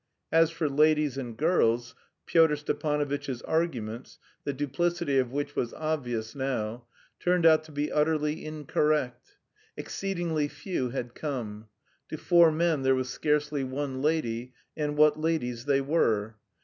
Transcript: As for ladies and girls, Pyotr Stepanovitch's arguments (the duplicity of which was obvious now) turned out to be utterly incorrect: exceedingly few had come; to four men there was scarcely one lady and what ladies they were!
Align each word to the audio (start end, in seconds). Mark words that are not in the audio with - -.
As 0.31 0.49
for 0.49 0.67
ladies 0.67 1.15
and 1.15 1.37
girls, 1.37 1.93
Pyotr 2.25 2.55
Stepanovitch's 2.55 3.43
arguments 3.43 4.17
(the 4.45 4.51
duplicity 4.51 5.19
of 5.19 5.31
which 5.31 5.55
was 5.55 5.75
obvious 5.75 6.33
now) 6.33 6.87
turned 7.19 7.45
out 7.45 7.63
to 7.65 7.71
be 7.71 7.91
utterly 7.91 8.43
incorrect: 8.43 9.37
exceedingly 9.77 10.47
few 10.47 10.89
had 10.89 11.13
come; 11.13 11.67
to 12.09 12.17
four 12.17 12.51
men 12.51 12.81
there 12.81 12.95
was 12.95 13.09
scarcely 13.09 13.63
one 13.63 14.01
lady 14.01 14.55
and 14.75 14.97
what 14.97 15.19
ladies 15.19 15.65
they 15.65 15.81
were! 15.81 16.35